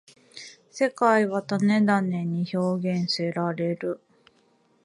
[0.71, 4.01] 世界は種々に表現せられる。